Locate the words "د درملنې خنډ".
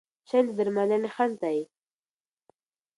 0.47-1.33